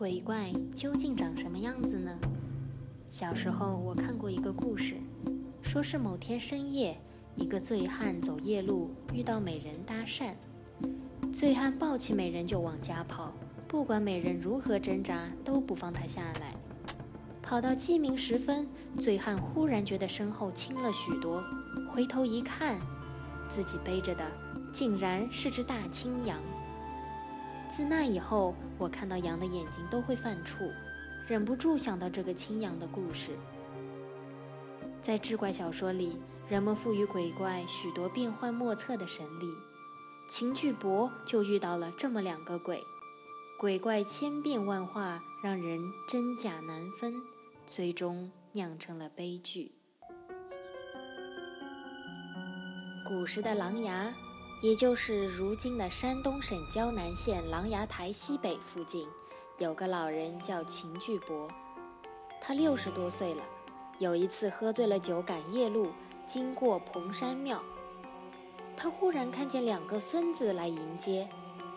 [0.00, 2.18] 鬼怪究竟长什么样子呢？
[3.10, 4.94] 小时候我看过一个故事，
[5.60, 6.98] 说是某天深夜，
[7.36, 10.32] 一个醉汉走夜路，遇到美人搭讪，
[11.30, 13.34] 醉汉抱起美人就往家跑，
[13.68, 16.56] 不管美人如何挣扎，都不放他下来。
[17.42, 18.66] 跑到鸡鸣时分，
[18.98, 21.44] 醉汉忽然觉得身后轻了许多，
[21.86, 22.80] 回头一看，
[23.50, 24.24] 自己背着的
[24.72, 26.38] 竟然是只大青羊。
[27.70, 30.72] 自那以后，我看到羊的眼睛都会犯怵，
[31.26, 33.38] 忍不住想到这个青羊的故事。
[35.00, 39.54] 在志怪小说里，人们赋予鬼怪许多变幻莫测的神力。
[40.28, 42.82] 秦巨伯就遇到了这么两个鬼，
[43.58, 47.14] 鬼怪千变万化，让人真假难分，
[47.66, 49.72] 最终酿成了悲剧。
[53.08, 54.12] 古时的狼牙。
[54.60, 59.08] 也就是如今的山东省胶南县琅琊台西北附近，
[59.56, 61.48] 有个老人叫秦巨伯，
[62.42, 63.42] 他六十多岁了。
[63.98, 65.90] 有一次喝醉了酒赶夜路，
[66.26, 67.62] 经过蓬山庙，
[68.76, 71.26] 他忽然看见两个孙子来迎接，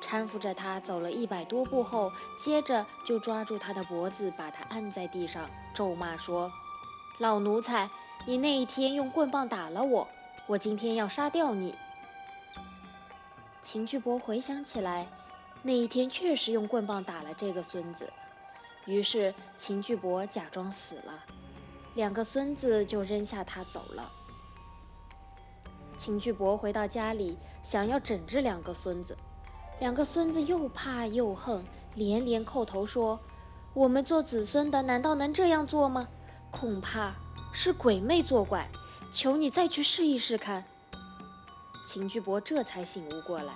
[0.00, 6.48] 搀扶着他走了一百多步后，接着就抓住他的脖子，把他按在地上，咒骂说
[7.18, 7.90] ：“老奴才，
[8.24, 10.06] 你那一天用棍棒打了我，
[10.46, 11.74] 我今天要杀掉你。”
[13.70, 15.06] 秦巨伯回想起来，
[15.62, 18.10] 那一天确实用棍棒打了这个孙子。
[18.86, 21.22] 于是秦巨伯假装死了，
[21.94, 24.10] 两个孙子就扔下他走了。
[25.98, 29.14] 秦巨伯回到家里，想要整治两个孙子，
[29.80, 31.62] 两个孙子又怕又恨，
[31.94, 33.20] 连连叩头说
[33.74, 36.08] ：“我们做子孙的难道能这样做吗？
[36.50, 37.14] 恐怕
[37.52, 38.66] 是鬼魅作怪，
[39.12, 40.64] 求你再去试一试看。”
[41.90, 43.54] 秦巨伯这才醒悟过来。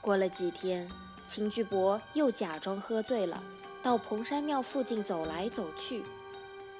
[0.00, 0.88] 过了几天，
[1.24, 3.42] 秦巨伯又假装喝醉了，
[3.82, 6.04] 到蓬山庙附近走来走去，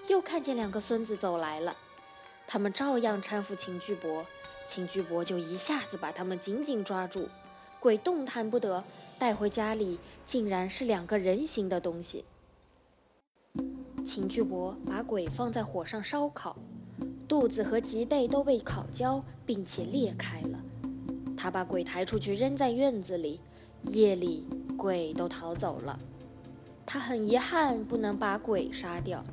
[0.07, 1.77] 又看见两个孙子走来了，
[2.47, 4.25] 他们照样搀扶秦巨伯，
[4.65, 7.29] 秦巨伯就一下子把他们紧紧抓住，
[7.81, 8.85] 鬼动弹不得，
[9.19, 12.25] 带回家里竟然是两个人形的东西。
[14.05, 16.57] 秦巨伯把鬼放在火上烧烤。
[17.35, 20.63] 肚子和脊背都被烤焦，并且裂开了。
[21.37, 23.41] 他把鬼抬出去扔在院子里，
[23.83, 24.47] 夜里
[24.77, 25.99] 鬼都逃走了。
[26.87, 29.25] 他很遗憾不能把鬼杀掉。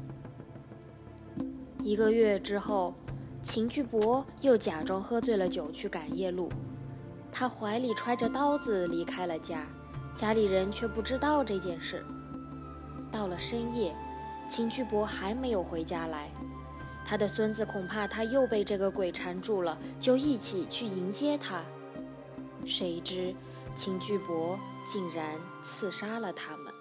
[1.84, 2.96] 一个月之后，
[3.44, 6.50] 秦巨伯又假装喝醉了酒去赶夜路，
[7.32, 9.68] 他怀里揣着刀子离开了家，
[10.16, 12.04] 家里人却不知道这件事。
[13.12, 13.96] 到了深夜，
[14.50, 16.32] 秦巨伯还没有回家来。
[17.12, 21.62] 他的孙子恐怕他又被这个鬼缠住了，就一起去迎接他。
[22.66, 23.36] 谁知
[23.76, 26.74] 秦巨伯竟然刺杀了他们。